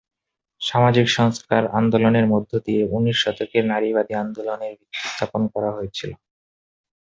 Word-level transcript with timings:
সামাজিক 0.61 1.07
সংস্কার 1.17 1.63
আন্দোলনের 1.79 2.25
মধ্য 2.33 2.51
দিয়ে 2.65 2.81
ঊনিশ 2.91 3.17
শতকের 3.23 3.63
নারীবাদী 3.65 4.13
আন্দোলনের 4.23 4.73
ভিত্তি 4.79 4.99
স্থাপন 5.05 5.41
করা 5.53 5.69
হয়েছিল। 5.77 6.11